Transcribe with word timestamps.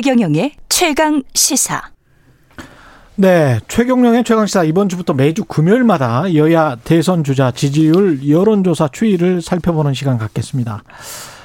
최경영의 0.00 0.52
최강 0.68 1.24
시사. 1.34 1.82
네, 3.16 3.58
최경영의 3.66 4.22
최강시사 4.22 4.62
이번 4.62 4.88
주부터 4.88 5.12
매주 5.12 5.44
금요일마다 5.44 6.34
여야 6.34 6.76
대선 6.84 7.24
주자 7.24 7.50
지지율 7.50 8.28
여론조사 8.28 8.90
추이를 8.92 9.42
살펴보는 9.42 9.94
시간 9.94 10.16
갖겠습니다. 10.16 10.84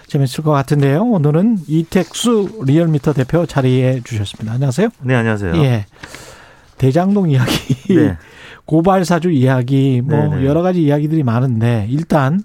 재밌을 0.06 0.44
것 0.44 0.52
같은데요. 0.52 1.02
오늘은 1.02 1.62
이택수 1.68 2.62
리얼미터 2.68 3.14
대표 3.14 3.48
자리해 3.48 4.02
주셨습니다. 4.04 4.54
안녕하세요. 4.54 4.90
네, 5.02 5.16
안녕하세요. 5.16 5.56
예. 5.64 5.88
대장동 6.78 7.32
이야기, 7.32 7.96
네. 7.96 8.18
고발 8.66 9.04
사주 9.04 9.32
이야기, 9.32 10.02
뭐 10.06 10.16
네네. 10.16 10.36
네. 10.42 10.46
여러 10.46 10.62
가지 10.62 10.84
이야기들이 10.84 11.24
많은데 11.24 11.88
일단 11.90 12.44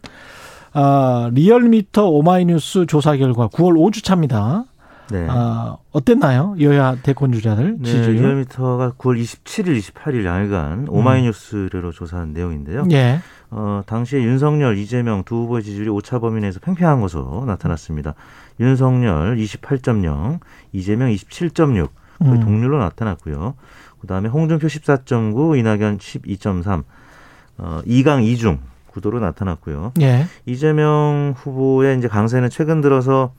어, 0.73 1.29
리얼미터 1.35 2.09
오마이뉴스 2.09 2.87
조사 2.87 3.15
결과 3.15 3.49
9월 3.49 3.75
5주 3.75 4.03
차입니다. 4.03 4.65
네. 5.11 5.27
어, 5.29 5.79
어땠나요? 5.91 6.55
여야 6.61 6.97
대권 7.03 7.33
주자들 7.33 7.77
네, 7.79 7.85
지지율? 7.85 8.17
리얼미터가 8.17 8.93
9월 8.99 9.21
27일, 9.21 9.79
28일 9.79 10.25
양일간 10.25 10.87
오마이뉴스로 10.89 11.89
음. 11.89 11.93
조사한 11.93 12.33
내용인데요. 12.33 12.87
예. 12.93 13.21
어, 13.51 13.83
당시에 13.87 14.23
윤석열, 14.23 14.77
이재명 14.77 15.25
두 15.25 15.37
후보의 15.37 15.63
지지율이 15.63 15.89
오차 15.89 16.19
범위 16.19 16.41
내에서 16.41 16.61
팽팽한 16.61 17.01
것으로 17.01 17.45
나타났습니다. 17.47 18.15
윤석열 18.61 19.37
28.0, 19.37 20.41
이재명 20.73 21.11
27.6, 21.11 21.89
거의 22.19 22.33
음. 22.33 22.41
동률로 22.41 22.79
나타났고요. 22.79 23.55
그다음에 24.01 24.29
홍준표 24.29 24.67
14.9, 24.67 25.59
이낙연 25.59 25.99
12.3, 25.99 26.85
어, 27.59 27.81
2강 27.87 28.23
2중 28.35 28.59
구도로 28.89 29.21
나타났고요. 29.21 29.93
예. 30.01 30.27
이재명 30.45 31.35
후보의 31.37 31.99
이제 31.99 32.09
강세는 32.09 32.51
최근 32.51 32.81
들어서 32.81 33.33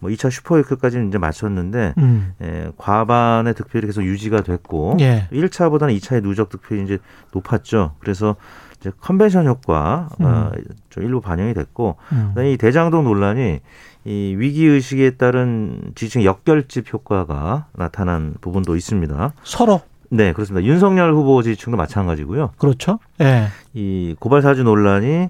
뭐 0.00 0.10
2차 0.10 0.30
슈퍼위크까지는 0.30 1.08
이제 1.08 1.18
마쳤는데 1.18 1.94
음. 1.98 2.34
예, 2.42 2.70
과반의 2.76 3.54
득표율이 3.54 3.86
계속 3.86 4.02
유지가 4.04 4.42
됐고 4.42 4.96
예. 5.00 5.28
1차보다는 5.32 5.96
2차의 5.98 6.22
누적 6.22 6.48
득표율이 6.48 6.84
이제 6.84 6.98
높았죠. 7.32 7.94
그래서 7.98 8.36
이제 8.80 8.90
컨벤션 9.00 9.46
효과 9.46 10.08
음. 10.20 10.26
어, 10.26 10.52
좀 10.90 11.04
일부 11.04 11.20
반영이 11.20 11.54
됐고 11.54 11.96
음. 12.12 12.34
이 12.44 12.56
대장동 12.56 13.04
논란이 13.04 13.60
이 14.04 14.34
위기 14.38 14.66
의식에 14.66 15.10
따른 15.10 15.92
지지층 15.94 16.24
역결집 16.24 16.92
효과가 16.92 17.66
나타난 17.76 18.34
부분도 18.40 18.76
있습니다. 18.76 19.32
서로 19.42 19.82
네, 20.10 20.32
그렇습니다. 20.32 20.66
윤석열 20.66 21.12
후보 21.12 21.42
지지층도 21.42 21.76
마찬가지고요. 21.76 22.52
그렇죠. 22.56 22.98
예. 23.20 23.48
이 23.74 24.14
고발 24.18 24.42
사주 24.42 24.62
논란이 24.62 25.28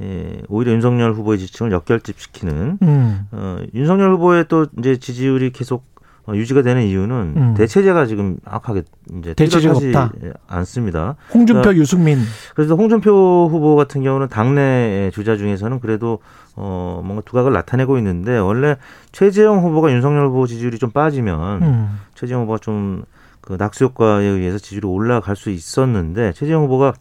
예, 0.00 0.42
오히려 0.48 0.72
윤석열 0.72 1.12
후보의 1.14 1.38
지지층을 1.38 1.72
역결집시키는 1.72 2.78
음. 2.82 3.26
어, 3.30 3.58
윤석열 3.74 4.12
후보의 4.14 4.46
또 4.48 4.66
이제 4.78 4.96
지지율이 4.96 5.50
계속 5.50 5.84
어, 6.26 6.34
유지가 6.34 6.62
되는 6.62 6.82
이유는 6.82 7.34
음. 7.36 7.54
대체제가 7.54 8.06
지금 8.06 8.38
악하게 8.44 8.82
이제 9.18 9.34
대체제가 9.34 9.76
없다. 9.76 10.12
않습니다. 10.46 11.16
홍준표, 11.32 11.60
그러니까 11.60 11.80
유승민. 11.80 12.18
그래서 12.54 12.74
홍준표 12.74 13.48
후보 13.50 13.76
같은 13.76 14.02
경우는 14.02 14.28
당내 14.28 15.10
주자 15.12 15.36
중에서는 15.36 15.80
그래도 15.80 16.20
어 16.56 17.02
뭔가 17.04 17.22
두각을 17.26 17.52
나타내고 17.52 17.98
있는데 17.98 18.38
원래 18.38 18.76
최재형 19.12 19.62
후보가 19.64 19.92
윤석열 19.92 20.28
후보 20.28 20.46
지지율이 20.46 20.78
좀 20.78 20.90
빠지면 20.90 21.62
음. 21.62 22.00
최재형 22.14 22.42
후보가 22.42 22.58
좀 22.58 23.04
그 23.44 23.54
낙수 23.58 23.84
효과에 23.84 24.24
의해서 24.24 24.58
지지율이 24.58 24.86
올라갈 24.86 25.36
수 25.36 25.50
있었는데 25.50 26.32
최재형 26.32 26.64
후보가 26.64 26.94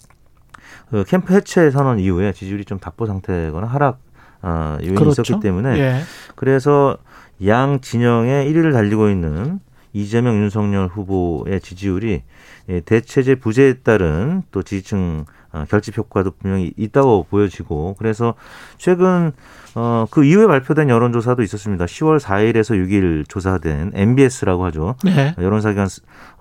그 0.94 1.04
캠프 1.06 1.34
해체 1.34 1.72
선언 1.72 1.98
이후에 1.98 2.34
지지율이 2.34 2.66
좀 2.66 2.78
답보 2.78 3.08
상태거나 3.08 3.66
하락 3.66 3.98
어, 4.44 4.78
요인이 4.80 4.94
그렇죠. 4.94 5.24
있었기 5.24 5.40
때문에 5.42 5.80
예. 5.80 6.02
그래서 6.36 7.00
양 7.48 7.82
진영의 7.82 8.48
1위를 8.54 8.74
달리고 8.74 9.10
있는 9.10 9.60
이재명 9.94 10.36
윤석열 10.36 10.88
후보의 10.88 11.62
지지율이 11.62 12.24
예, 12.70 12.80
대체제 12.82 13.36
부재에 13.36 13.76
따른 13.84 14.44
또 14.52 14.64
지지층 14.64 15.26
어, 15.54 15.66
결집 15.70 15.98
효과도 15.98 16.32
분명히 16.32 16.74
있다고 16.78 17.28
보여지고 17.30 17.96
그래서 18.00 18.34
최근 18.78 19.32
어, 19.76 20.06
그 20.10 20.24
이후에 20.26 20.48
발표된 20.48 20.90
여론조사도 20.90 21.44
있었습니다. 21.44 21.86
10월 21.86 22.20
4일에서 22.20 22.76
6일 22.76 23.30
조사된 23.30 23.92
MBS라고 23.94 24.66
하죠. 24.66 24.96
네. 25.04 25.36
여론사기관 25.38 25.88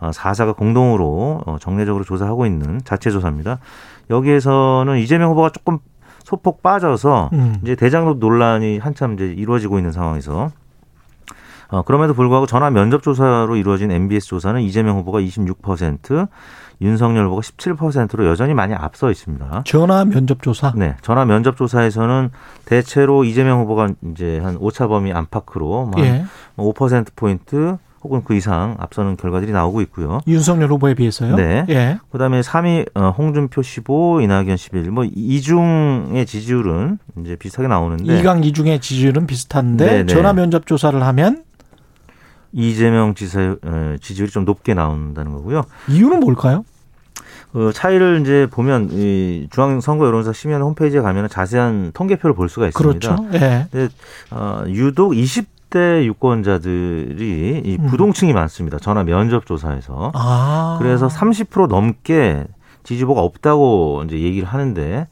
4사가 0.00 0.50
어, 0.50 0.52
공동으로 0.54 1.42
어, 1.46 1.56
정례적으로 1.60 2.04
조사하고 2.04 2.46
있는 2.46 2.80
자체 2.84 3.10
조사입니다. 3.10 3.58
여기에서는 4.10 4.98
이재명 4.98 5.30
후보가 5.30 5.50
조금 5.50 5.78
소폭 6.24 6.62
빠져서 6.62 7.30
음. 7.32 7.56
이제 7.62 7.74
대장동 7.74 8.18
논란이 8.18 8.78
한참 8.78 9.14
이제 9.14 9.26
이루어지고 9.26 9.78
있는 9.78 9.92
상황에서 9.92 10.50
어, 11.72 11.82
그럼에도 11.82 12.12
불구하고 12.12 12.46
전화 12.46 12.70
면접 12.70 13.02
조사로 13.02 13.56
이루어진 13.56 13.90
MBS 13.90 14.28
조사는 14.28 14.60
이재명 14.60 14.98
후보가 14.98 15.20
26%, 15.20 16.28
윤석열 16.82 17.26
후보가 17.26 17.40
17%로 17.40 18.26
여전히 18.26 18.52
많이 18.52 18.74
앞서 18.74 19.10
있습니다. 19.10 19.62
전화 19.64 20.04
면접 20.04 20.42
조사? 20.42 20.74
네. 20.76 20.96
전화 21.00 21.24
면접 21.24 21.56
조사에서는 21.56 22.30
대체로 22.66 23.24
이재명 23.24 23.60
후보가 23.60 23.88
이제 24.12 24.38
한 24.40 24.56
오차 24.58 24.88
범위 24.88 25.12
안팎으로 25.12 25.92
예. 25.98 26.24
5%포인트 26.58 27.78
혹은 28.04 28.22
그 28.24 28.34
이상 28.34 28.76
앞서는 28.80 29.16
결과들이 29.16 29.52
나오고 29.52 29.80
있고요. 29.82 30.20
윤석열 30.26 30.70
후보에 30.70 30.94
비해서요? 30.94 31.36
네. 31.36 31.64
예. 31.68 31.98
그다음에 32.10 32.40
3위 32.40 32.88
어, 32.94 33.14
홍준표 33.16 33.62
15, 33.62 34.20
이낙연 34.22 34.56
11. 34.56 34.90
뭐 34.90 35.04
이중의 35.04 36.26
지지율은 36.26 36.98
이제 37.20 37.36
비슷하게 37.36 37.68
나오는데 37.68 38.18
이강 38.18 38.42
이중의 38.42 38.80
지지율은 38.80 39.26
비슷한데 39.26 39.86
네네. 39.86 40.02
네. 40.04 40.12
전화 40.12 40.32
면접 40.32 40.66
조사를 40.66 41.00
하면 41.00 41.44
이재명 42.52 43.14
지사의 43.14 43.56
어, 43.62 43.96
지지율이 44.00 44.30
좀 44.30 44.44
높게 44.44 44.74
나온다는 44.74 45.32
거고요. 45.32 45.62
이유는 45.88 46.20
뭘까요? 46.20 46.64
그 47.52 47.70
차이를 47.72 48.20
이제 48.22 48.48
보면 48.50 48.88
이 48.92 49.48
중앙선거 49.50 50.06
여론조사 50.06 50.32
심의원 50.32 50.62
홈페이지에 50.62 51.00
가면 51.00 51.28
자세한 51.28 51.92
통계표를 51.92 52.34
볼 52.34 52.48
수가 52.48 52.68
있습니다. 52.68 53.16
그렇죠. 53.16 53.28
예. 53.34 53.66
근데 53.70 53.88
어, 54.30 54.64
유독 54.68 55.14
20 55.14 55.62
20대 55.72 56.04
유권자들이 56.04 57.62
이 57.64 57.76
음. 57.80 57.86
부동층이 57.86 58.32
음. 58.32 58.34
많습니다. 58.34 58.78
전화 58.78 59.02
면접 59.02 59.46
조사에서. 59.46 60.12
아. 60.14 60.76
그래서 60.78 61.08
30% 61.08 61.66
넘게 61.66 62.46
지지보가 62.84 63.20
없다고 63.22 64.02
이제 64.06 64.20
얘기를 64.20 64.46
하는데 64.46 65.08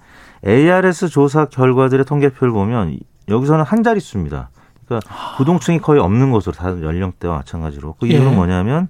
ARS 0.47 1.09
조사 1.09 1.47
결과들의 1.47 2.05
통계표를 2.05 2.53
보면 2.53 2.99
여기서는 3.29 3.65
한 3.65 3.83
자릿수입니다. 3.83 4.51
그러니까 4.91 5.09
아. 5.09 5.37
부동층이 5.37 5.79
거의 5.79 6.01
없는 6.01 6.33
것으로 6.33 6.53
다른 6.53 6.83
연령대와 6.83 7.37
마찬가지로. 7.39 7.95
그 8.01 8.07
이유는 8.09 8.33
예. 8.33 8.35
뭐냐면 8.35 8.89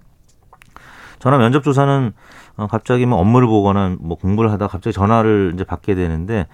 전화 1.19 1.37
면접 1.37 1.62
조사는 1.62 2.12
어, 2.56 2.66
갑자기 2.66 3.05
뭐 3.06 3.19
업무를 3.19 3.47
보거나 3.47 3.94
뭐 4.00 4.16
공부를 4.16 4.50
하다 4.53 4.66
갑자기 4.69 4.94
전화를 4.94 5.53
이제 5.55 5.65
받게 5.65 5.94
되는데 5.94 6.47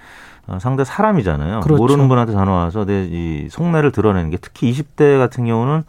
어, 0.49 0.59
상대 0.61 0.85
사람이잖아요. 0.85 1.61
그렇죠. 1.61 1.81
모르는 1.81 2.09
분한테 2.09 2.33
전화 2.33 2.53
와서 2.53 2.85
내 2.85 3.09
이 3.11 3.49
속내를 3.51 3.93
드러내는 3.93 4.31
게 4.31 4.37
특히 4.37 4.71
20대 4.73 5.19
같은 5.19 5.47
경우는 5.47 5.85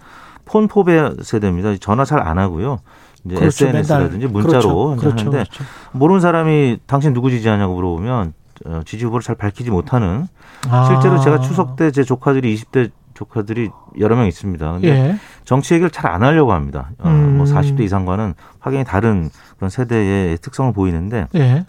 폰 0.45 0.67
포배 0.67 1.11
세대입니다. 1.21 1.75
전화 1.77 2.05
잘 2.05 2.19
안 2.21 2.37
하고요. 2.37 2.79
이제 3.25 3.35
그렇죠. 3.35 3.65
SNS라든지 3.67 4.27
문자로 4.27 4.51
그렇죠. 4.61 4.95
그렇죠. 4.95 5.19
하는데 5.19 5.37
그렇죠. 5.43 5.63
모르는 5.93 6.21
사람이 6.21 6.79
당신 6.85 7.13
누구 7.13 7.29
지지하냐고 7.31 7.73
물어보면 7.73 8.33
어, 8.65 8.81
지지 8.85 9.05
후보를 9.05 9.23
잘 9.23 9.35
밝히지 9.35 9.69
못하는 9.71 10.27
아. 10.69 10.85
실제로 10.85 11.19
제가 11.19 11.39
추석 11.41 11.75
때 11.75 11.91
제 11.91 12.03
조카들이 12.03 12.55
20대 12.55 12.91
조카들이 13.17 13.69
여러 13.99 14.15
명 14.15 14.27
있습니다. 14.27 14.71
근데 14.73 14.87
예. 14.89 15.15
정치 15.43 15.73
얘기를 15.73 15.89
잘 15.89 16.07
안 16.07 16.23
하려고 16.23 16.53
합니다. 16.53 16.91
어, 16.99 17.09
뭐 17.09 17.45
40대 17.45 17.79
음. 17.79 17.83
이상과는 17.83 18.33
확연히 18.59 18.85
다른 18.85 19.29
그런 19.57 19.69
세대의 19.69 20.37
특성을 20.37 20.71
보이는데 20.71 21.27
예. 21.35 21.65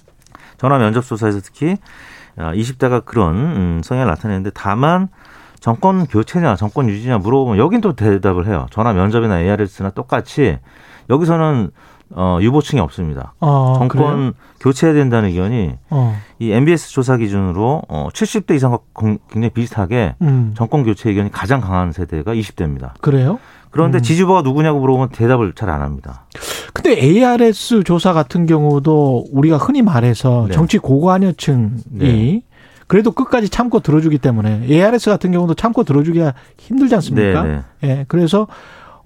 전화 0.59 0.79
면접 0.79 1.05
조사에서 1.05 1.41
특히 1.41 1.77
20대가 2.37 2.93
아, 2.93 3.01
그런 3.01 3.35
음, 3.37 3.81
성향을 3.83 4.09
나타내는데 4.11 4.51
다만 4.55 5.09
정권 5.59 6.07
교체냐 6.07 6.55
정권 6.55 6.89
유지냐 6.89 7.19
물어보면 7.19 7.59
여긴 7.59 7.81
또 7.81 7.95
대답을 7.95 8.47
해요. 8.47 8.67
전화 8.71 8.93
면접이나 8.93 9.41
ARS나 9.41 9.91
똑같이 9.91 10.59
여기서는 11.11 11.71
어, 12.11 12.39
유보층이 12.41 12.81
없습니다. 12.81 13.35
아, 13.41 13.75
정권 13.79 13.89
그래요? 13.89 14.33
교체해야 14.61 14.95
된다는 14.95 15.29
의견이 15.29 15.75
어. 15.91 16.17
이 16.39 16.51
MBS 16.53 16.91
조사 16.91 17.17
기준으로 17.17 17.83
어, 17.89 18.09
70대 18.13 18.55
이상과 18.57 18.79
굉장히 18.99 19.51
비슷하게 19.51 20.15
음. 20.23 20.55
정권 20.57 20.85
교체 20.85 21.11
의견이 21.11 21.31
가장 21.31 21.61
강한 21.61 21.93
세대가 21.93 22.35
20대입니다. 22.35 22.93
그래요? 23.01 23.39
그런데 23.71 23.99
음. 23.99 24.03
지지부가 24.03 24.43
누구냐고 24.43 24.81
물어보면 24.81 25.11
대답을 25.11 25.53
잘 25.55 25.69
안 25.69 25.83
합니다. 25.83 26.25
근데 26.73 26.99
ARS 27.01 27.83
조사 27.85 28.13
같은 28.15 28.47
경우도 28.47 29.27
우리가 29.33 29.59
흔히 29.59 29.83
말해서 29.83 30.47
네. 30.49 30.55
정치 30.55 30.79
고관여층이 30.79 31.71
네. 31.91 32.43
그래도 32.87 33.11
끝까지 33.13 33.51
참고 33.51 33.81
들어주기 33.81 34.17
때문에 34.19 34.63
ARS 34.69 35.11
같은 35.11 35.31
경우도 35.31 35.55
참고 35.55 35.85
들어주기가 35.85 36.33
힘들지 36.57 36.95
않습니까? 36.95 37.43
네, 37.43 37.61
네. 37.83 37.89
예. 37.89 38.05
그래서 38.09 38.47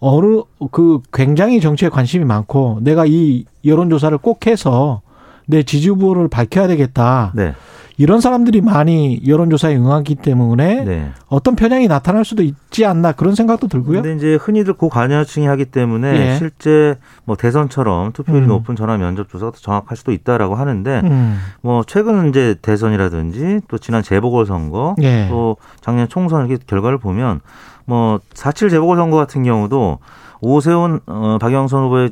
어느 0.05 0.43
그 0.73 0.99
굉장히 1.13 1.61
정치에 1.61 1.89
관심이 1.89 2.25
많고 2.25 2.81
내가 2.83 3.07
이 3.07 3.45
여론조사를 3.65 4.19
꼭 4.19 4.49
해서 4.49 5.01
내 5.47 5.63
지지부를 5.63 6.27
밝혀야 6.27 6.67
되겠다. 6.67 7.33
네. 7.37 7.55
이런 7.99 8.21
사람들이 8.21 8.63
많이 8.63 9.23
여론조사에 9.25 9.77
응하기 9.77 10.17
때문에 10.17 10.85
네. 10.85 11.13
어떤 11.29 11.55
편향이 11.55 11.87
나타날 11.87 12.25
수도 12.25 12.43
있지 12.43 12.85
않나 12.85 13.13
그런 13.13 13.37
생각도 13.37 13.69
들고요. 13.69 14.03
근데 14.03 14.17
이제 14.17 14.35
흔히들 14.35 14.73
고관여층이 14.75 15.47
하기 15.47 15.67
때문에 15.67 16.33
예. 16.33 16.37
실제 16.37 16.97
뭐 17.25 17.37
대선처럼 17.37 18.11
투표율이 18.13 18.47
음. 18.47 18.49
높은 18.49 18.75
전화 18.75 18.97
면접 18.97 19.29
조사가 19.29 19.53
더 19.53 19.59
정확할 19.59 19.97
수도 19.97 20.11
있다라고 20.11 20.57
하는데 20.57 21.01
음. 21.05 21.39
뭐 21.61 21.85
최근 21.87 22.29
이제 22.29 22.57
대선이라든지 22.61 23.61
또 23.69 23.79
지난 23.79 24.03
재보궐 24.03 24.47
선거 24.47 24.97
예. 25.03 25.29
또 25.29 25.59
작년 25.81 26.09
총선 26.09 26.49
이렇게 26.49 26.65
결과를 26.67 26.99
보면 26.99 27.41
뭐4.7 27.89 28.71
재보궐 28.71 28.97
선거 28.97 29.17
같은 29.17 29.43
경우도 29.43 29.99
오세훈 30.41 31.01
어, 31.07 31.39
박영선 31.41 31.85
후보의 31.85 32.11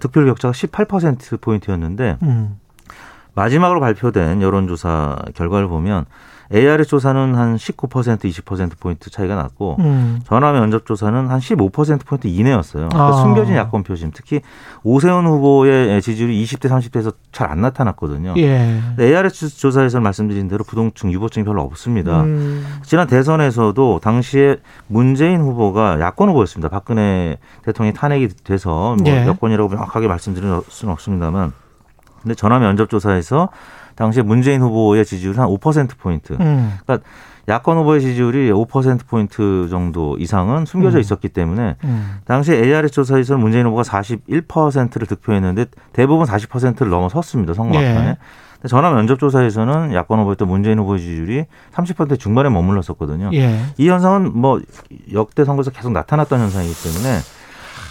득표율 0.00 0.26
격차가 0.28 0.52
18% 0.52 1.40
포인트였는데 1.40 2.18
음. 2.22 2.58
마지막으로 3.36 3.80
발표된 3.80 4.42
여론조사 4.42 5.16
결과를 5.34 5.68
보면 5.68 6.06
ARS 6.54 6.88
조사는 6.88 7.34
한 7.34 7.56
19% 7.56 8.24
20%포인트 8.24 9.10
차이가 9.10 9.34
났고 9.34 9.76
음. 9.80 10.20
전화 10.24 10.52
면접 10.52 10.86
조사는 10.86 11.28
한 11.28 11.40
15%포인트 11.40 12.28
이내였어요. 12.28 12.88
그러니까 12.88 13.08
아. 13.08 13.22
숨겨진 13.22 13.56
야권 13.56 13.82
표심 13.82 14.12
특히 14.14 14.40
오세훈 14.84 15.26
후보의 15.26 16.00
지지율이 16.00 16.42
20대 16.44 16.68
30대에서 16.68 17.14
잘 17.32 17.46
안 17.46 17.60
나타났거든요. 17.60 18.34
예. 18.38 18.80
ARS 18.98 19.56
조사에서 19.56 20.00
말씀드린 20.00 20.48
대로 20.48 20.64
부동층 20.64 21.12
유보층이 21.12 21.44
별로 21.44 21.62
없습니다. 21.62 22.22
음. 22.22 22.66
지난 22.82 23.06
대선에서도 23.06 24.00
당시에 24.02 24.56
문재인 24.88 25.40
후보가 25.40 26.00
야권 26.00 26.28
후보였습니다. 26.30 26.68
박근혜 26.68 27.38
대통령이 27.62 27.94
탄핵이 27.94 28.28
돼서 28.42 28.96
뭐 29.00 29.12
예. 29.12 29.26
여권이라고 29.26 29.68
명확하게 29.68 30.08
말씀드릴 30.08 30.60
수는 30.68 30.92
없습니다만 30.92 31.52
근데 32.26 32.34
전화 32.34 32.58
면접 32.58 32.90
조사에서 32.90 33.50
당시에 33.94 34.24
문재인 34.24 34.60
후보의 34.60 35.04
지지율이 35.04 35.38
한5% 35.38 35.96
포인트. 35.96 36.32
음. 36.40 36.76
그러니까 36.84 37.08
야권 37.48 37.76
후보의 37.78 38.00
지지율이 38.00 38.50
5% 38.50 39.06
포인트 39.06 39.68
정도 39.70 40.16
이상은 40.18 40.66
숨겨져 40.66 40.98
음. 40.98 41.00
있었기 41.00 41.28
때문에 41.28 41.76
음. 41.84 42.18
당시 42.24 42.52
ARS 42.52 42.90
조사에서는 42.90 43.40
문재인 43.40 43.66
후보가 43.66 43.82
41%를 43.82 45.06
득표했는데 45.06 45.66
대부분 45.92 46.26
40%를 46.26 46.90
넘어섰습니다. 46.90 47.54
선거 47.54 47.80
예. 47.80 47.88
막판에. 47.92 48.08
예. 48.08 48.68
전화 48.68 48.90
면접 48.90 49.20
조사에서는 49.20 49.94
야권 49.94 50.18
후보였던 50.18 50.48
문재인 50.48 50.80
후보의 50.80 50.98
지지율이 50.98 51.44
30% 51.72 52.18
중반에 52.18 52.48
머물렀었거든요. 52.48 53.30
예. 53.34 53.60
이 53.76 53.88
현상은 53.88 54.36
뭐 54.36 54.60
역대 55.12 55.44
선거에서 55.44 55.70
계속 55.70 55.92
나타났던 55.92 56.40
현상이기 56.40 56.74
때문에 56.82 57.20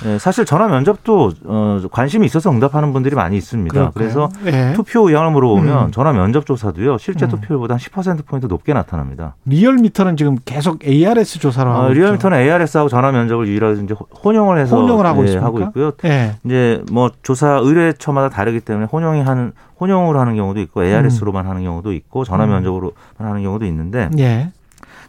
네, 0.04 0.20
사실 0.20 0.46
전화 0.46 0.68
면접도 0.68 1.32
어, 1.46 1.82
관심이 1.92 2.26
있어서 2.26 2.52
응답하는 2.52 2.94
분들이 2.94 3.16
많이 3.16 3.38
있습니다. 3.38 3.74
그럴까요? 3.74 3.92
그래서 3.94 4.30
네. 4.44 4.74
투표 4.74 5.08
의향을 5.08 5.32
물어보면 5.32 5.86
음. 5.86 5.92
전화 5.92 6.12
면접 6.12 6.46
조사도요 6.46 6.98
실제 6.98 7.26
음. 7.26 7.30
투표율보다 7.30 7.78
10% 7.78 8.26
포인트 8.26 8.48
높게 8.48 8.74
나타납니다. 8.74 9.36
리얼미터는 9.46 10.18
지금 10.18 10.38
계속 10.46 10.86
ARS 10.86 11.40
조사를 11.40 11.72
하고 11.72 11.84
어, 11.84 11.90
리얼미터는 11.90 12.38
ARS하고 12.40 12.90
전화 12.90 13.12
면접을 13.12 13.48
유일하게 13.48 13.84
이제 13.84 13.96
혼용을 14.24 14.60
해서 14.60 14.80
혼용을 14.80 15.06
하고, 15.06 15.28
예, 15.28 15.38
하고 15.38 15.60
있고요. 15.62 15.92
네. 16.04 16.36
이제 16.44 16.84
뭐 16.92 17.10
조사 17.24 17.60
의뢰처마다 17.62 18.30
다르기 18.30 18.60
때문에 18.60 18.88
혼용이 18.88 19.22
하는 19.22 19.54
혼용으로 19.80 20.20
하는 20.20 20.36
경우도 20.36 20.60
있고 20.62 20.84
ARS로만 20.84 21.46
음. 21.46 21.50
하는 21.50 21.64
경우도 21.64 21.94
있고 21.94 22.24
전화 22.24 22.46
음. 22.46 22.52
면접으로만 22.52 22.94
하는 23.18 23.44
경우도 23.44 23.66
있는데 23.66 24.10
예. 24.20 24.52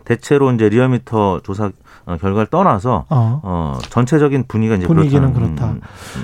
대체로 0.06 0.50
이제 0.52 0.68
리얼미터 0.68 1.40
조사 1.42 1.70
어, 2.06 2.16
결과를 2.16 2.46
떠나서 2.46 3.04
어. 3.10 3.40
어 3.42 3.78
전체적인 3.90 4.44
분위기가 4.46 4.76
이제 4.76 4.86
분위기는 4.86 5.32
그렇다. 5.34 5.72
음, 5.72 5.80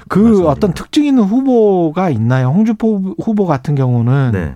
그 0.08 0.18
말씀드립니다. 0.18 0.50
어떤 0.50 0.72
특징 0.72 1.04
있는 1.04 1.24
후보가 1.24 2.08
있나요? 2.10 2.48
홍준표 2.48 3.16
후보 3.20 3.44
같은 3.46 3.74
경우는 3.74 4.30
네. 4.32 4.54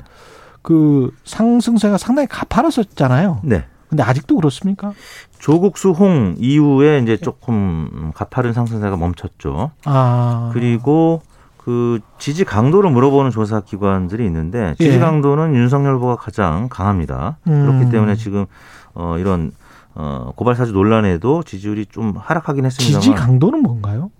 그 0.62 1.10
상승세가 1.24 1.98
상당히 1.98 2.28
가파랐었잖아요. 2.28 3.40
네. 3.42 3.64
근데 3.88 4.02
아직도 4.02 4.36
그렇습니까? 4.36 4.92
조국 5.38 5.76
수 5.78 5.90
홍 5.90 6.36
이후에 6.38 6.98
이제 7.00 7.16
조금 7.16 8.12
가파른 8.14 8.52
상승세가 8.52 8.96
멈췄죠. 8.96 9.72
아. 9.84 10.50
그리고 10.52 11.22
그 11.66 11.98
지지 12.16 12.44
강도를 12.44 12.90
물어보는 12.90 13.32
조사 13.32 13.58
기관들이 13.58 14.24
있는데 14.26 14.76
지지 14.78 14.94
예. 14.94 14.98
강도는 15.00 15.56
윤석열 15.56 15.96
후보가 15.96 16.14
가장 16.14 16.68
강합니다. 16.68 17.38
음. 17.48 17.66
그렇기 17.66 17.90
때문에 17.90 18.14
지금 18.14 18.46
어 18.94 19.16
이런 19.18 19.50
어, 19.96 20.30
고발 20.36 20.54
사주 20.54 20.70
논란에도 20.70 21.42
지지율이 21.42 21.86
좀 21.86 22.14
하락하긴 22.16 22.66
했습니다만 22.66 23.00
지지 23.00 23.16
강도는 23.16 23.64
뭔가요? 23.64 24.12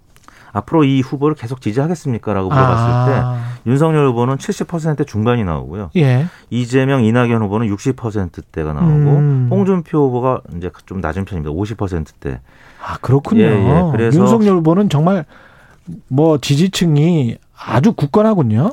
앞으로 0.51 0.83
이 0.83 1.01
후보를 1.03 1.37
계속 1.37 1.61
지지하겠습니까라고 1.61 2.49
물어봤을 2.49 2.85
아. 2.85 3.07
때 3.07 3.71
윤석열 3.71 4.09
후보는 4.09 4.39
70% 4.39 5.07
중반이 5.07 5.45
나오고요. 5.45 5.91
예. 5.95 6.27
이재명, 6.51 7.05
이낙연 7.05 7.43
후보는 7.43 7.69
60%대가 7.69 8.73
나오고 8.73 8.91
음. 8.91 9.49
홍준표 9.53 10.09
후보가 10.09 10.41
이제 10.57 10.73
좀 10.87 11.01
낮은 11.01 11.25
편입니다. 11.25 11.55
50%대. 11.55 12.41
아 12.85 12.97
그렇군요. 13.01 13.43
예, 13.43 13.51
예. 13.51 13.89
그래서 13.93 14.19
윤석열 14.19 14.57
후보는 14.57 14.89
정말 14.89 15.27
뭐 16.09 16.39
지지층이 16.39 17.37
아주 17.59 17.93
굳건하군요. 17.93 18.73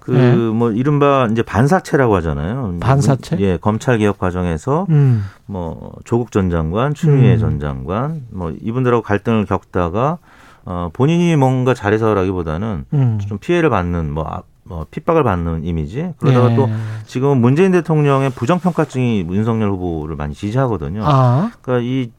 그뭐 0.00 0.18
네. 0.18 0.36
뭐 0.36 0.70
이른바 0.70 1.28
이제 1.30 1.42
반사체라고 1.42 2.14
하잖아요. 2.16 2.76
반사체? 2.78 3.38
예, 3.40 3.56
검찰 3.56 3.96
개혁 3.98 4.18
과정에서 4.18 4.86
음. 4.90 5.24
뭐 5.46 5.92
조국 6.04 6.30
전 6.30 6.50
장관, 6.50 6.92
추미애 6.92 7.34
음. 7.34 7.38
전 7.38 7.60
장관 7.60 8.22
뭐 8.30 8.52
이분들하고 8.60 9.02
갈등을 9.02 9.46
겪다가 9.46 10.18
어 10.66 10.90
본인이 10.92 11.36
뭔가 11.36 11.72
잘해서라기보다는 11.72 12.84
음. 12.92 13.18
좀 13.26 13.38
피해를 13.38 13.70
받는 13.70 14.12
뭐, 14.12 14.26
아, 14.26 14.42
뭐 14.62 14.86
핍박을 14.90 15.22
받는 15.22 15.64
이미지 15.64 16.12
그러다가 16.18 16.52
예. 16.52 16.56
또 16.56 16.68
지금은 17.06 17.38
문재인 17.38 17.72
대통령의 17.72 18.30
부정평가증이 18.30 19.26
윤석열 19.30 19.70
후보를 19.70 20.16
많이 20.16 20.34
지지하거든요. 20.34 21.02
아. 21.04 21.50
그러니까 21.62 21.82
이 21.82 22.10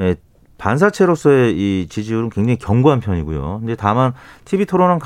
예, 0.00 0.14
반사체로서의 0.62 1.56
이 1.56 1.88
지지율은 1.88 2.30
굉장히 2.30 2.56
견고한 2.56 3.00
편이고요. 3.00 3.58
근데 3.60 3.74
다만 3.74 4.12
TV 4.44 4.64
토론한 4.64 5.00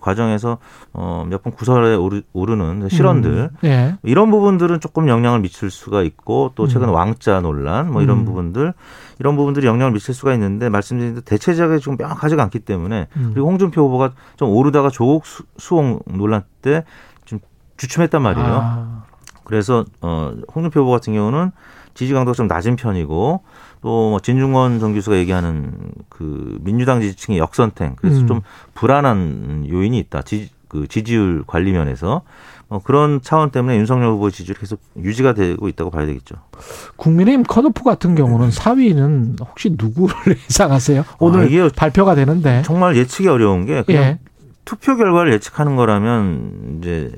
과정에서 0.00 0.56
어, 0.94 1.26
몇 1.28 1.42
번 1.42 1.52
구설에 1.52 1.94
오르, 1.96 2.22
는 2.54 2.88
실언들 2.88 3.50
음, 3.52 3.56
네. 3.60 3.96
이런 4.04 4.30
부분들은 4.30 4.80
조금 4.80 5.08
영향을 5.08 5.40
미칠 5.40 5.70
수가 5.70 6.02
있고 6.02 6.52
또 6.54 6.66
최근 6.66 6.88
음. 6.88 6.94
왕자 6.94 7.40
논란 7.40 7.92
뭐 7.92 8.00
이런 8.00 8.20
음. 8.20 8.24
부분들 8.24 8.72
이런 9.18 9.36
부분들이 9.36 9.66
영향을 9.66 9.92
미칠 9.92 10.14
수가 10.14 10.32
있는데 10.34 10.70
말씀드린 10.70 11.12
대로 11.14 11.24
대체적이 11.24 11.80
좀 11.80 11.96
명확하지가 11.98 12.42
않기 12.44 12.60
때문에 12.60 13.08
음. 13.16 13.30
그리고 13.34 13.48
홍준표 13.48 13.82
후보가 13.82 14.12
좀 14.36 14.48
오르다가 14.48 14.88
조국 14.88 15.24
수홍 15.58 16.00
논란 16.06 16.42
때 16.62 16.84
좀 17.26 17.38
주춤했단 17.76 18.22
말이에요. 18.22 18.60
아. 18.62 19.02
그래서 19.44 19.84
어 20.00 20.32
홍준표 20.54 20.80
후보 20.80 20.90
같은 20.90 21.12
경우는 21.12 21.50
지지 21.94 22.14
강도가 22.14 22.34
좀 22.34 22.46
낮은 22.46 22.76
편이고 22.76 23.42
또뭐 23.82 24.20
진중권 24.20 24.78
전 24.80 24.94
교수가 24.94 25.16
얘기하는 25.18 25.72
그 26.08 26.58
민주당 26.62 27.00
지지층의 27.00 27.38
역선택 27.40 27.96
그래서 27.96 28.20
음. 28.20 28.26
좀 28.26 28.40
불안한 28.74 29.66
요인이 29.68 29.98
있다. 29.98 30.22
지, 30.22 30.50
그 30.68 30.86
지지율 30.86 31.42
관리 31.46 31.72
면에서 31.72 32.22
뭐 32.68 32.80
그런 32.82 33.20
차원 33.20 33.50
때문에 33.50 33.76
윤석열 33.76 34.12
후보 34.12 34.30
지지율이 34.30 34.58
계속 34.58 34.80
유지가 34.96 35.34
되고 35.34 35.68
있다고 35.68 35.90
봐야 35.90 36.06
되겠죠. 36.06 36.36
국민의힘 36.96 37.42
컷오프 37.42 37.82
같은 37.82 38.14
경우는 38.14 38.48
4위는 38.48 39.40
혹시 39.40 39.74
누구를 39.76 40.38
예상하세요? 40.48 41.04
오늘 41.18 41.60
아, 41.60 41.68
발표가 41.76 42.14
되는데 42.14 42.62
정말 42.64 42.96
예측이 42.96 43.28
어려운 43.28 43.66
게 43.66 43.82
그냥 43.82 44.02
예. 44.04 44.18
투표 44.64 44.96
결과를 44.96 45.32
예측하는 45.34 45.74
거라면 45.76 46.78
이제 46.78 47.12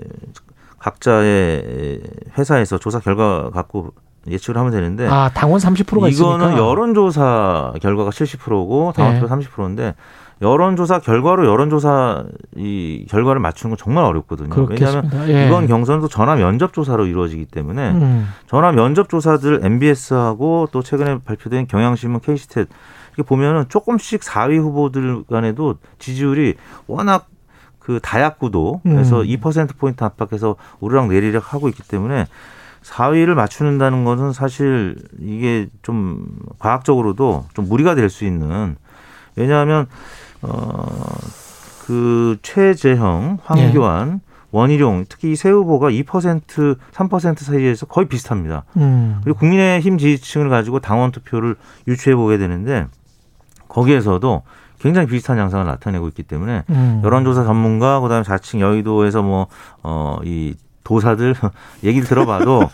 각자의 0.78 2.00
회사에서 2.36 2.78
조사 2.78 2.98
결과 3.00 3.50
갖고 3.50 3.92
예측을 4.28 4.58
하면 4.58 4.72
되는데 4.72 5.06
아 5.08 5.30
당원 5.32 5.60
30%가 5.60 6.08
이거는 6.08 6.46
있으니까. 6.46 6.58
여론조사 6.58 7.74
결과가 7.80 8.10
70%고 8.10 8.92
당원투표 8.94 9.34
네. 9.34 9.46
30%인데 9.46 9.94
여론조사 10.42 10.98
결과로 10.98 11.46
여론조사 11.46 12.24
이 12.56 13.06
결과를 13.08 13.40
맞추는 13.40 13.76
건 13.76 13.78
정말 13.78 14.04
어렵거든요. 14.04 14.50
그렇겠습니다. 14.50 15.20
왜냐하면 15.20 15.28
예. 15.28 15.46
이번 15.46 15.66
경선도 15.66 16.08
전화 16.08 16.34
면접 16.34 16.72
조사로 16.72 17.06
이루어지기 17.06 17.46
때문에 17.46 17.90
음. 17.92 18.28
전화 18.46 18.72
면접 18.72 19.08
조사들 19.08 19.60
MBS하고 19.64 20.68
또 20.72 20.82
최근에 20.82 21.18
발표된 21.24 21.66
경향신문 21.68 22.20
K스탯 22.20 22.66
이렇게 23.16 23.28
보면은 23.28 23.66
조금씩 23.68 24.22
4위 24.22 24.58
후보들 24.58 25.24
간에도 25.30 25.76
지지율이 25.98 26.54
워낙 26.86 27.26
그 27.78 28.00
다약 28.02 28.38
구도에서 28.38 29.20
음. 29.22 29.26
2% 29.26 29.76
포인트 29.78 30.02
압박해서 30.04 30.56
오르락 30.80 31.08
내리락 31.08 31.52
하고 31.54 31.68
있기 31.68 31.82
때문에 31.82 32.26
4위를 32.84 33.34
맞추는다는 33.34 34.04
것은 34.04 34.32
사실 34.32 34.96
이게 35.18 35.68
좀 35.82 36.26
과학적으로도 36.58 37.46
좀 37.54 37.68
무리가 37.68 37.94
될 37.94 38.10
수 38.10 38.24
있는 38.24 38.76
왜냐하면 39.36 39.86
어그 40.42 42.38
최재형, 42.42 43.38
황교안, 43.42 44.10
네. 44.10 44.18
원희룡 44.52 45.06
특히 45.08 45.32
이세 45.32 45.50
후보가 45.50 45.90
2% 45.90 46.78
3% 46.92 47.38
사이에서 47.38 47.86
거의 47.86 48.06
비슷합니다. 48.06 48.64
음. 48.76 49.20
그리고 49.24 49.38
국민의힘 49.40 49.98
지지층을 49.98 50.48
가지고 50.48 50.78
당원 50.78 51.10
투표를 51.10 51.56
유추해 51.88 52.14
보게 52.14 52.38
되는데 52.38 52.86
거기에서도 53.68 54.42
굉장히 54.78 55.08
비슷한 55.08 55.38
양상을 55.38 55.64
나타내고 55.66 56.06
있기 56.08 56.22
때문에 56.22 56.62
음. 56.70 57.00
여론조사 57.02 57.44
전문가 57.44 57.98
그다음에 58.00 58.22
자칭 58.22 58.60
여의도에서 58.60 59.22
뭐어이 59.22 60.54
도사들 60.84 61.34
얘기를 61.82 62.06
들어봐도 62.06 62.68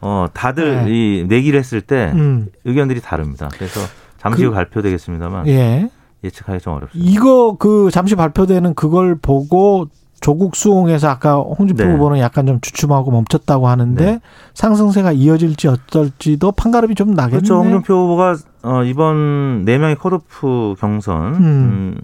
어 0.00 0.26
다들 0.32 0.84
네. 0.84 0.90
이 0.90 1.24
내기를 1.28 1.58
했을 1.58 1.80
때 1.80 2.12
음. 2.14 2.48
의견들이 2.64 3.00
다릅니다. 3.00 3.48
그래서 3.52 3.80
잠시 4.18 4.42
그, 4.42 4.48
후 4.48 4.54
발표되겠습니다만 4.54 5.46
예. 5.48 5.90
예측하기 6.22 6.60
좀 6.60 6.74
어렵습니다. 6.74 7.10
이거 7.10 7.56
그 7.58 7.90
잠시 7.90 8.14
발표되는 8.14 8.74
그걸 8.74 9.16
보고 9.16 9.88
조국 10.24 10.56
수홍에서 10.56 11.08
아까 11.08 11.36
홍준표 11.36 11.84
네. 11.84 11.92
후보는 11.92 12.18
약간 12.18 12.46
좀 12.46 12.58
주춤하고 12.62 13.10
멈췄다고 13.10 13.68
하는데 13.68 14.04
네. 14.04 14.20
상승세가 14.54 15.12
이어질지 15.12 15.68
어떨지도 15.68 16.52
판가름이 16.52 16.94
좀 16.94 17.10
나겠네요. 17.10 17.40
그렇죠. 17.40 17.56
홍준표 17.56 17.94
후보가 17.94 18.36
어, 18.62 18.82
이번 18.84 19.66
4명의 19.66 19.98
컷오프 19.98 20.76
경선 20.80 21.34
음. 21.34 21.44
음, 21.44 22.00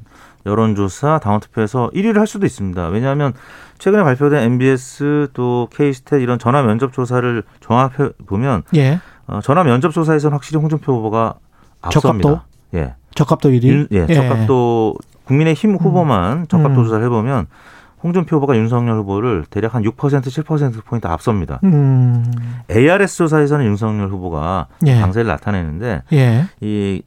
여론조사 0.47 1.21
당원투표에서 1.23 1.91
1위를 1.95 2.17
할 2.17 2.27
수도 2.27 2.47
있습니다. 2.47 2.89
왜냐하면 2.89 3.33
최근에 3.79 4.03
발표된 4.03 4.43
MBS 4.43 5.29
또 5.33 5.69
K스탯 5.73 6.23
이런 6.23 6.39
전화 6.39 6.63
면접 6.63 6.93
조사를 6.93 7.43
종합해 7.61 8.11
보면 8.27 8.63
예. 8.77 9.01
어, 9.27 9.41
전화 9.43 9.63
면접 9.65 9.93
조사에서는 9.93 10.35
확실히 10.35 10.61
홍준표 10.61 10.93
후보가 10.95 11.35
앞섭니다. 11.83 12.29
적합도? 12.29 12.79
예. 12.79 12.95
적합도 13.15 13.51
1위? 13.51 13.89
예, 13.93 14.07
예. 14.09 14.15
적합도 14.15 14.95
국민의힘 15.25 15.77
후보만 15.77 16.39
음. 16.39 16.47
적합도 16.47 16.81
음. 16.81 16.85
조사를 16.85 17.05
해보면 17.07 17.47
홍준표 18.03 18.37
후보가 18.37 18.57
윤석열 18.57 18.97
후보를 18.99 19.45
대략 19.51 19.75
한 19.75 19.83
6% 19.83 19.95
7%포인트 19.95 21.07
앞섭니다. 21.07 21.61
음. 21.65 22.33
ARS 22.71 23.17
조사에서는 23.17 23.65
윤석열 23.67 24.09
후보가 24.09 24.69
예. 24.87 25.01
강세를 25.01 25.29
나타내는데 25.29 26.03
예. 26.13 26.45
이 26.61 27.03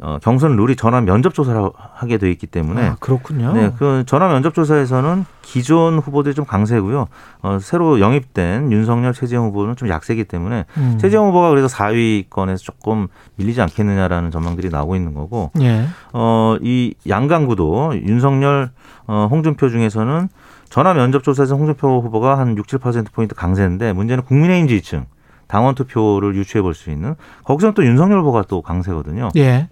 어, 0.00 0.18
경선 0.22 0.54
룰이 0.56 0.76
전화 0.76 1.00
면접 1.00 1.34
조사를 1.34 1.70
하게 1.76 2.18
돼 2.18 2.30
있기 2.30 2.46
때문에 2.46 2.82
아, 2.90 2.96
그렇군요. 3.00 3.52
네, 3.52 3.72
그 3.78 4.04
전화 4.06 4.28
면접 4.28 4.54
조사에서는 4.54 5.24
기존 5.42 5.98
후보들이 5.98 6.34
좀 6.36 6.44
강세고요. 6.44 7.08
어, 7.42 7.58
새로 7.60 7.98
영입된 7.98 8.70
윤석열 8.70 9.12
최재형 9.12 9.46
후보는 9.46 9.74
좀 9.74 9.88
약세기 9.88 10.24
때문에 10.24 10.66
음. 10.76 10.98
최재형 11.00 11.26
후보가 11.28 11.50
그래서 11.50 11.66
4위권에서 11.68 12.58
조금 12.58 13.08
밀리지 13.36 13.60
않겠느냐라는 13.60 14.30
전망들이 14.30 14.68
나오고 14.68 14.94
있는 14.94 15.14
거고. 15.14 15.50
예. 15.60 15.86
어, 16.12 16.56
이 16.60 16.94
양강구도 17.08 18.00
윤석열 18.02 18.70
어, 19.08 19.26
홍준표 19.30 19.68
중에서는 19.68 20.28
전화 20.68 20.94
면접 20.94 21.24
조사에서 21.24 21.56
홍준표 21.56 22.02
후보가 22.02 22.38
한 22.38 22.56
6, 22.56 22.66
7% 22.66 23.12
포인트 23.12 23.34
강세인데 23.34 23.94
문제는 23.94 24.22
국민의힘 24.24 24.68
지지층 24.68 25.06
당원 25.48 25.74
투표를 25.74 26.36
유추해 26.36 26.60
볼 26.62 26.74
수 26.74 26.90
있는 26.90 27.14
거기서는 27.42 27.74
또 27.74 27.84
윤석열 27.84 28.20
후보가 28.20 28.44
또 28.48 28.60
강세거든요. 28.62 29.30
예. 29.36 29.68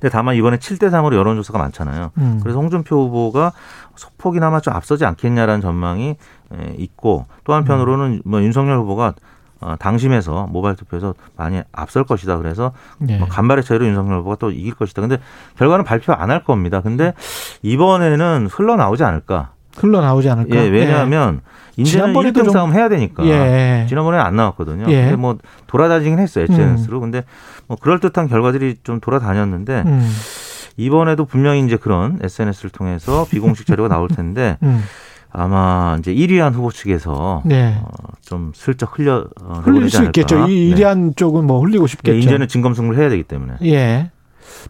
근데 0.00 0.08
다만 0.10 0.34
이번에 0.34 0.56
7대 0.56 0.90
3으로 0.90 1.14
여론조사가 1.14 1.58
많잖아요. 1.58 2.10
음. 2.18 2.40
그래서 2.42 2.58
홍준표 2.58 2.96
후보가 3.06 3.52
소폭이나마 3.96 4.60
좀 4.60 4.72
앞서지 4.74 5.04
않겠냐라는 5.04 5.60
전망이 5.60 6.16
있고 6.78 7.26
또 7.44 7.52
한편으로는 7.54 8.22
뭐 8.24 8.42
윤석열 8.42 8.78
후보가 8.78 9.14
어, 9.62 9.76
당심에서 9.78 10.46
모바일 10.46 10.74
투표에서 10.74 11.14
많이 11.36 11.60
앞설 11.70 12.04
것이다. 12.04 12.38
그래서 12.38 12.72
네. 12.96 13.18
뭐 13.18 13.28
간발의 13.28 13.62
차이로 13.62 13.84
윤석열 13.86 14.20
후보가 14.20 14.36
또 14.36 14.50
이길 14.50 14.74
것이다. 14.74 15.02
근데 15.02 15.18
결과는 15.58 15.84
발표 15.84 16.14
안 16.14 16.30
할 16.30 16.44
겁니다. 16.44 16.80
근데 16.80 17.12
이번에는 17.62 18.48
흘러나오지 18.50 19.04
않을까. 19.04 19.50
흘러나오지 19.76 20.28
않을까. 20.28 20.56
예, 20.56 20.68
왜냐하면 20.68 21.40
네. 21.76 21.82
이제는 21.82 22.12
1등 22.12 22.44
좀... 22.44 22.50
싸움 22.50 22.72
해야 22.72 22.88
되니까. 22.88 23.24
예. 23.24 23.86
지난번에 23.88 24.18
안 24.18 24.36
나왔거든요. 24.36 24.86
예. 24.88 25.02
근데 25.02 25.16
뭐 25.16 25.38
돌아다니긴 25.66 26.18
했어요. 26.18 26.46
SNS로. 26.48 26.98
음. 26.98 27.00
근데 27.00 27.24
뭐 27.66 27.76
그럴듯한 27.76 28.28
결과들이 28.28 28.76
좀 28.82 29.00
돌아다녔는데 29.00 29.84
음. 29.86 30.10
이번에도 30.76 31.24
분명히 31.24 31.64
이제 31.64 31.76
그런 31.76 32.18
SNS를 32.22 32.70
통해서 32.70 33.26
비공식 33.30 33.66
자료가 33.66 33.88
나올 33.88 34.08
텐데 34.08 34.56
음. 34.62 34.82
아마 35.32 35.96
이제 36.00 36.12
1위한 36.12 36.52
후보 36.52 36.72
측에서 36.72 37.42
네. 37.44 37.78
어, 37.80 37.88
좀 38.20 38.50
슬쩍 38.54 38.98
흘려 38.98 39.28
어, 39.42 39.62
흘릴 39.64 39.88
수 39.88 40.02
있겠죠. 40.04 40.48
이 40.48 40.74
1위한 40.74 40.98
네. 40.98 41.12
쪽은 41.14 41.46
뭐 41.46 41.60
흘리고 41.60 41.86
싶겠죠. 41.86 42.12
네, 42.12 42.18
이제는 42.18 42.48
진검 42.48 42.74
승부를 42.74 43.00
해야 43.00 43.08
되기 43.08 43.22
때문에. 43.22 43.54
예. 43.62 44.10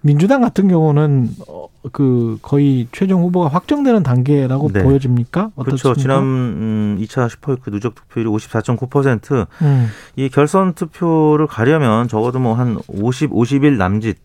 민주당 0.02 0.40
같은 0.40 0.68
경우는 0.68 1.30
어, 1.48 1.66
그 1.92 2.38
거의 2.42 2.86
최종 2.92 3.22
후보가 3.22 3.48
확정되는 3.48 4.02
단계라고 4.02 4.70
네. 4.72 4.82
보여집니까? 4.82 5.50
어떻습니까? 5.56 5.62
그렇죠. 5.64 5.94
지난 6.00 6.22
음, 6.22 6.98
2차 7.00 7.28
슈퍼위크 7.28 7.70
누적 7.70 7.94
투표율이 7.94 8.30
54.9%. 8.30 9.46
음. 9.62 9.88
이 10.16 10.28
결선 10.28 10.74
투표를 10.74 11.46
가려면 11.46 12.06
적어도 12.08 12.38
뭐 12.38 12.54
한 12.54 12.78
50, 12.88 13.30
50일 13.30 13.76
남짓 13.76 14.18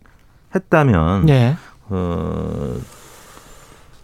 했다면 0.53 1.25
네. 1.25 1.55
어, 1.89 2.75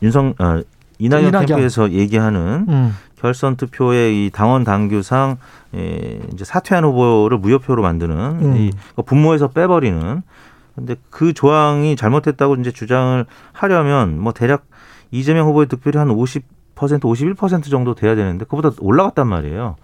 윤성 0.01 0.35
어, 0.39 0.61
이낙연, 0.99 1.27
이낙연. 1.29 1.45
캠프에서 1.47 1.91
얘기하는 1.91 2.65
음. 2.69 2.95
결선 3.19 3.55
투표의 3.55 4.25
이 4.25 4.29
당원 4.31 4.63
당규상 4.63 5.37
예, 5.75 6.19
이제 6.33 6.43
사퇴한 6.43 6.83
후보를 6.83 7.37
무효표로 7.37 7.81
만드는 7.81 8.15
음. 8.17 8.55
이 8.57 8.71
분모에서 9.05 9.49
빼버리는 9.49 10.21
근데 10.75 10.95
그 11.09 11.33
조항이 11.33 11.95
잘못했다고 11.95 12.55
이제 12.55 12.71
주장을 12.71 13.25
하려면 13.51 14.19
뭐 14.19 14.33
대략 14.33 14.65
이재명 15.11 15.47
후보의 15.47 15.67
득표율이 15.67 15.97
한 15.97 16.07
50% 16.09 16.43
51% 16.75 17.69
정도 17.69 17.95
돼야 17.95 18.15
되는데 18.15 18.45
그보다 18.45 18.71
올라갔단 18.79 19.27
말이에요. 19.27 19.75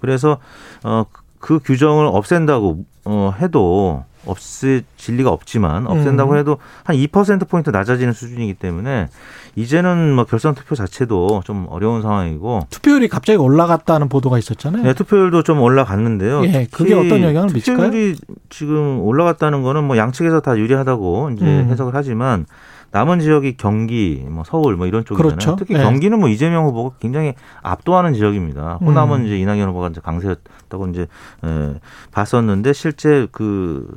그래서 0.00 0.38
어그 0.84 1.60
규정을 1.64 2.06
없앤다고 2.06 2.84
어 3.04 3.34
해도 3.40 4.04
없을 4.26 4.82
리가 5.08 5.30
없지만 5.30 5.86
없앤다고 5.86 6.32
음. 6.32 6.38
해도 6.38 6.58
한 6.84 6.96
2% 6.96 7.48
포인트 7.48 7.70
낮아지는 7.70 8.12
수준이기 8.12 8.54
때문에 8.54 9.08
이제는 9.54 10.14
뭐 10.14 10.24
결선 10.24 10.54
투표 10.54 10.74
자체도 10.74 11.42
좀 11.44 11.66
어려운 11.70 12.02
상황이고 12.02 12.66
투표율이 12.70 13.08
갑자기 13.08 13.38
올라갔다는 13.38 14.08
보도가 14.08 14.38
있었잖아요. 14.38 14.82
네, 14.82 14.94
투표율도 14.94 15.42
좀 15.42 15.60
올라갔는데요. 15.60 16.44
예, 16.44 16.66
그게 16.70 16.94
어떤 16.94 17.22
영향을 17.22 17.52
미칠까요? 17.54 17.86
투표율이 17.86 18.16
지금 18.50 19.00
올라갔다는 19.00 19.62
거는 19.62 19.84
뭐 19.84 19.96
양측에서 19.96 20.40
다 20.40 20.58
유리하다고 20.58 21.30
이제 21.36 21.44
음. 21.44 21.68
해석을 21.70 21.94
하지만 21.94 22.46
남은 22.96 23.20
지역이 23.20 23.58
경기, 23.58 24.24
뭐 24.26 24.42
서울 24.42 24.74
뭐 24.76 24.86
이런 24.86 25.04
쪽이잖아요. 25.04 25.36
그렇죠. 25.36 25.56
특히 25.56 25.74
네. 25.74 25.82
경기는 25.82 26.18
뭐 26.18 26.30
이재명 26.30 26.64
후보가 26.64 26.96
굉장히 26.98 27.34
압도하는 27.62 28.14
지역입니다. 28.14 28.78
호남은 28.80 29.20
음. 29.20 29.26
이제 29.26 29.36
이낙연 29.36 29.68
후보가 29.68 29.88
이제 29.88 30.00
강세였다고 30.00 30.86
이제 30.88 31.02
에, 31.02 31.74
봤었는데 32.10 32.72
실제 32.72 33.26
그 33.32 33.94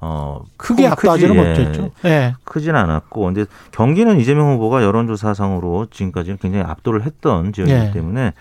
어, 0.00 0.44
크게 0.56 0.86
압도하지는 0.86 1.36
못했죠. 1.36 1.90
예. 2.04 2.34
크진 2.44 2.76
않았고, 2.76 3.20
근데 3.24 3.44
경기는 3.72 4.18
이재명 4.20 4.52
후보가 4.52 4.82
여론조사상으로 4.84 5.88
지금까지는 5.90 6.38
굉장히 6.38 6.64
압도를 6.64 7.02
했던 7.02 7.52
지역이기 7.52 7.76
예. 7.76 7.90
때문에 7.90 8.32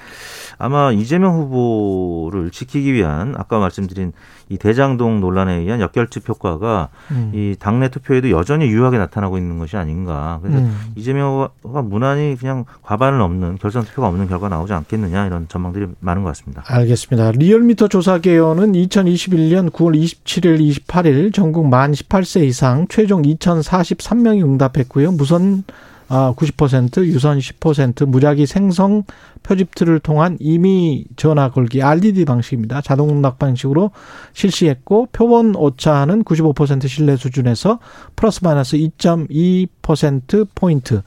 아마 0.59 0.91
이재명 0.91 1.33
후보를 1.33 2.51
지키기 2.51 2.93
위한 2.93 3.33
아까 3.37 3.57
말씀드린 3.57 4.13
이 4.49 4.57
대장동 4.57 5.19
논란에 5.19 5.55
의한 5.55 5.81
역결집 5.81 6.27
효과가 6.27 6.89
음. 7.11 7.31
이 7.33 7.55
당내 7.59 7.89
투표에도 7.89 8.29
여전히 8.31 8.67
유효하게 8.67 8.97
나타나고 8.97 9.37
있는 9.37 9.59
것이 9.59 9.77
아닌가. 9.77 10.39
그래서 10.41 10.59
음. 10.59 10.75
이재명 10.95 11.49
후보가 11.63 11.81
무난히 11.81 12.35
그냥 12.39 12.65
과반을 12.81 13.17
넘는 13.19 13.57
결선 13.57 13.83
투표가 13.83 14.07
없는 14.07 14.27
결과 14.27 14.49
나오지 14.49 14.73
않겠느냐 14.73 15.27
이런 15.27 15.47
전망들이 15.47 15.87
많은 15.99 16.23
것 16.23 16.29
같습니다. 16.29 16.63
알겠습니다. 16.65 17.31
리얼미터 17.31 17.87
조사 17.87 18.19
개요는 18.19 18.73
2021년 18.73 19.69
9월 19.71 20.01
27일, 20.01 20.59
28일 20.59 21.33
전국 21.33 21.67
만 21.67 21.91
18세 21.91 22.43
이상 22.43 22.87
최종 22.89 23.23
2,043명이 23.23 24.43
응답했고요. 24.43 25.11
무선 25.11 25.63
아, 26.09 26.33
90%, 26.37 27.05
유선 27.05 27.39
10%, 27.39 28.05
무작위 28.05 28.45
생성 28.45 29.03
표집틀을 29.43 29.99
통한 29.99 30.37
임의 30.39 31.05
전화 31.15 31.49
걸기 31.49 31.81
RDD 31.81 32.25
방식입니다. 32.25 32.81
자동 32.81 33.09
응답 33.09 33.39
방식으로 33.39 33.91
실시했고 34.33 35.07
표본 35.11 35.55
오차는 35.55 36.23
95% 36.23 36.87
신뢰 36.87 37.15
수준에서 37.15 37.79
플러스 38.15 38.43
마이너스 38.43 38.77
2.2% 38.77 40.47
포인트. 40.53 41.01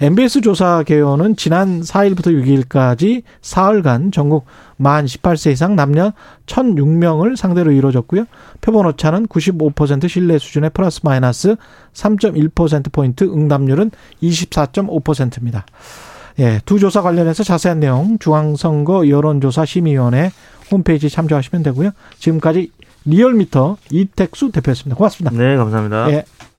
MBS 0.00 0.40
조사 0.40 0.82
개요는 0.82 1.36
지난 1.36 1.80
4일부터 1.80 2.26
6일까지 2.26 3.22
사흘간 3.40 4.12
전국 4.12 4.46
만 4.76 5.06
18세 5.06 5.52
이상 5.52 5.74
남녀 5.74 6.12
1,006명을 6.46 7.36
상대로 7.36 7.72
이루어졌고요. 7.72 8.26
표본 8.60 8.86
오차는 8.86 9.26
95% 9.26 10.08
신뢰 10.08 10.38
수준의 10.38 10.70
플러스 10.70 11.00
마이너스 11.02 11.56
3.1% 11.94 12.92
포인트, 12.92 13.24
응답률은 13.24 13.90
24.5%입니다. 14.50 15.66
예, 16.38 16.60
두 16.64 16.78
조사 16.78 17.02
관련해서 17.02 17.42
자세한 17.42 17.80
내용 17.80 18.18
중앙선거 18.18 19.08
여론조사 19.08 19.64
심의위원회 19.64 20.30
홈페이지 20.70 21.08
참조하시면 21.08 21.62
되고요. 21.62 21.90
지금까지 22.18 22.70
리얼미터 23.06 23.76
이택수 23.90 24.50
대표였습니다. 24.50 24.96
고맙습니다. 24.96 25.36
네, 25.36 25.56
감사합니다. 25.56 26.10
예. 26.10 26.24